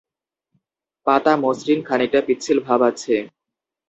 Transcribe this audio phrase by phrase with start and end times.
[1.07, 3.15] পাতা মসৃণ, খানিকটা পিচ্ছিল ভাব আছে।